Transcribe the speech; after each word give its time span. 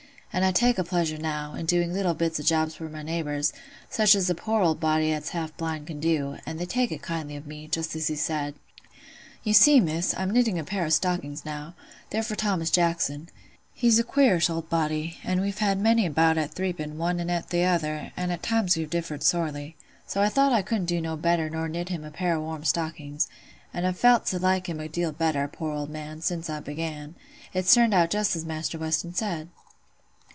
an' 0.33 0.43
I 0.43 0.53
take 0.53 0.77
a 0.77 0.83
pleasure, 0.85 1.17
now, 1.17 1.55
in 1.55 1.65
doing 1.65 1.91
little 1.93 2.13
bits 2.13 2.39
o' 2.39 2.43
jobs 2.43 2.75
for 2.75 2.87
my 2.87 3.03
neighbours—such 3.03 4.15
as 4.15 4.29
a 4.29 4.33
poor 4.33 4.61
old 4.61 4.79
body 4.79 5.11
'at's 5.11 5.31
half 5.31 5.55
blind 5.57 5.87
can 5.87 5.99
do; 5.99 6.37
and 6.45 6.57
they 6.57 6.65
take 6.65 6.89
it 6.89 7.01
kindly 7.01 7.35
of 7.35 7.45
me, 7.45 7.67
just 7.67 7.97
as 7.97 8.07
he 8.07 8.15
said. 8.15 8.55
You 9.43 9.53
see, 9.53 9.81
Miss, 9.81 10.15
I'm 10.17 10.31
knitting 10.31 10.57
a 10.57 10.63
pair 10.63 10.85
o' 10.85 10.89
stockings 10.89 11.43
now;—they're 11.43 12.23
for 12.23 12.37
Thomas 12.37 12.69
Jackson: 12.71 13.27
he's 13.73 13.99
a 13.99 14.05
queerish 14.05 14.49
old 14.49 14.69
body, 14.69 15.17
an' 15.25 15.41
we've 15.41 15.57
had 15.57 15.77
many 15.77 16.05
a 16.05 16.09
bout 16.09 16.37
at 16.37 16.53
threaping, 16.55 16.93
one 16.97 17.19
anent 17.19 17.49
t'other; 17.49 18.13
an' 18.15 18.31
at 18.31 18.41
times 18.41 18.77
we've 18.77 18.89
differed 18.89 19.23
sorely. 19.23 19.75
So 20.07 20.21
I 20.21 20.29
thought 20.29 20.53
I 20.53 20.61
couldn't 20.61 20.85
do 20.85 21.17
better 21.17 21.49
nor 21.49 21.67
knit 21.67 21.89
him 21.89 22.05
a 22.05 22.09
pair 22.09 22.35
o' 22.35 22.39
warm 22.41 22.63
stockings; 22.63 23.27
an' 23.73 23.83
I've 23.83 23.99
felt 23.99 24.27
to 24.27 24.39
like 24.39 24.67
him 24.67 24.79
a 24.79 24.87
deal 24.87 25.11
better, 25.11 25.45
poor 25.49 25.73
old 25.73 25.89
man, 25.89 26.21
sin' 26.21 26.41
I 26.47 26.61
began. 26.61 27.15
It's 27.53 27.73
turned 27.73 27.93
out 27.93 28.11
just 28.11 28.33
as 28.37 28.45
Maister 28.45 28.77
Weston 28.77 29.13
said." 29.13 29.49